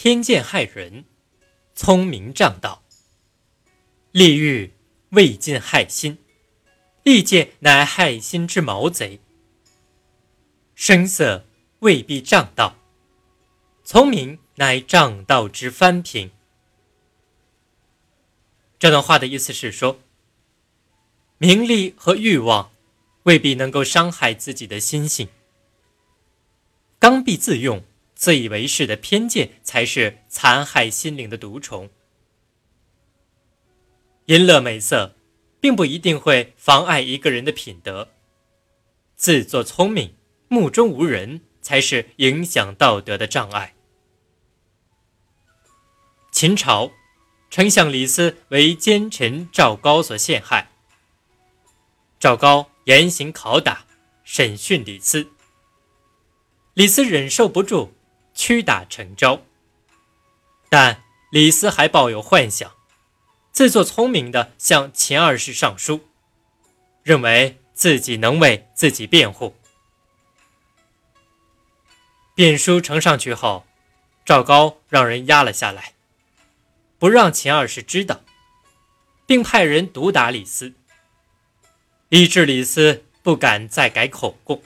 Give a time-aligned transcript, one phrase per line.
[0.00, 1.06] 偏见害人，
[1.74, 2.84] 聪明仗道。
[4.12, 4.72] 利欲
[5.08, 6.18] 未尽害心，
[7.02, 9.18] 利剑乃害心之毛贼。
[10.76, 11.44] 声色
[11.80, 12.76] 未必仗道，
[13.82, 16.30] 聪明乃仗道之翻平。
[18.78, 19.98] 这段话的意思是说，
[21.38, 22.70] 名利和欲望
[23.24, 25.28] 未必能够伤害自己的心性，
[27.00, 27.82] 刚愎自用、
[28.18, 31.88] 自以为是的偏见才是残害心灵的毒虫。
[34.26, 35.14] 淫乐美色，
[35.60, 38.08] 并不一定会妨碍一个人的品德，
[39.14, 40.16] 自作聪明、
[40.48, 43.76] 目中无人，才是影响道德的障碍。
[46.32, 46.90] 秦朝。
[47.50, 50.70] 丞相李斯为奸臣赵高所陷害，
[52.20, 53.86] 赵高严刑拷打，
[54.22, 55.30] 审讯李斯。
[56.74, 57.94] 李斯忍受不住，
[58.38, 59.42] 屈打成招。
[60.68, 61.02] 但
[61.32, 62.72] 李斯还抱有幻想，
[63.50, 66.08] 自作聪明的向秦二世上书，
[67.02, 69.56] 认为自己能为自己辩护。
[72.36, 73.66] 辩书呈上去后，
[74.24, 75.94] 赵高让人压了下来。
[76.96, 78.20] 不让秦二世知道，
[79.26, 80.74] 并派人毒打李斯，
[82.10, 84.62] 以致李斯不敢再改口供。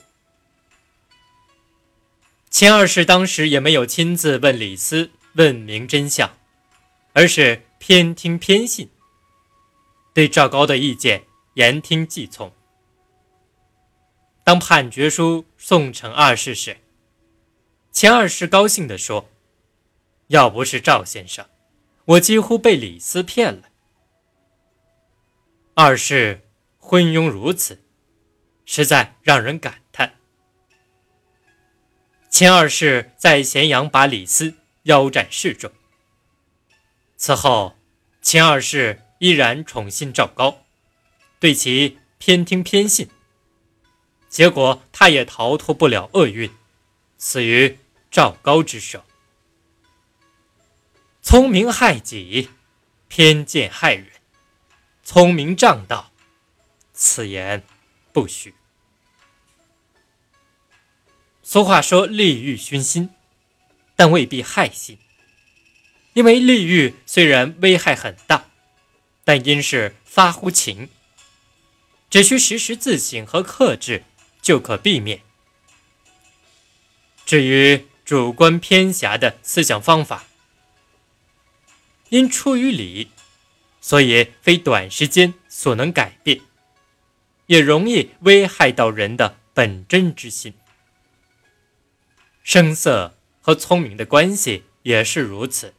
[2.63, 6.31] 秦二世当时也没有亲自问李斯问明真相，
[7.13, 8.89] 而是偏听偏信，
[10.15, 11.25] 对赵高的意见
[11.55, 12.53] 言听计从。
[14.45, 16.77] 当判决书送呈二世时，
[17.91, 19.29] 秦二世高兴地说
[20.31, 21.45] ：“要不是赵先生。”
[22.07, 23.71] 我几乎被李斯骗了。
[25.75, 26.43] 二世
[26.79, 27.81] 昏庸如此，
[28.65, 29.82] 实在让人感
[32.33, 35.71] 秦二世在咸阳把李斯腰斩示众。
[37.19, 37.77] 此后，
[38.23, 40.65] 秦二世依然宠信赵高，
[41.39, 43.11] 对其偏听偏信，
[44.31, 46.51] 结果他也逃脱不了厄运，
[47.19, 47.79] 死于
[48.11, 49.05] 赵高之手。
[51.21, 52.49] 聪明害己，
[53.09, 54.07] 偏见害人。
[55.05, 56.11] 聪明仗道，
[56.95, 57.63] 此言
[58.11, 58.55] 不虚。
[61.43, 63.11] 俗话说：“利欲熏心，
[63.97, 64.99] 但未必害心。”
[66.15, 68.51] 因为利欲虽然危害很大，
[69.25, 70.89] 但因是发乎情，
[72.11, 74.05] 只需时时自省和克制，
[74.41, 75.23] 就可避免。
[77.25, 80.27] 至于主观偏狭的思想方法，
[82.11, 83.09] 因出于理，
[83.81, 86.41] 所以非短时间所能改变，
[87.47, 90.53] 也容易危害到人的本真之心。
[92.43, 95.75] 声色和聪明的关系也是如此。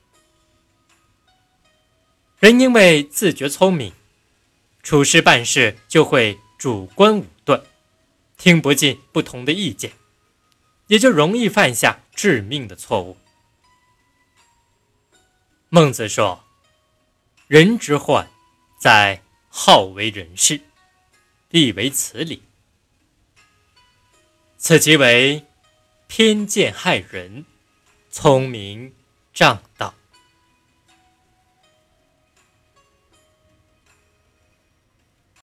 [2.39, 3.93] 人因为自觉聪明，
[4.81, 7.63] 处事办事就会主观武断，
[8.37, 9.93] 听不进不同的意见，
[10.87, 13.17] 也就容易犯下致命的错误。
[15.69, 16.43] 孟子说
[17.47, 18.29] ：“人之患，
[18.77, 20.61] 在好为人师，
[21.47, 22.43] 必为此理。
[24.57, 25.45] 此即为
[26.15, 27.43] 偏见害人，
[28.11, 28.93] 聪明
[29.33, 29.95] 仗道。”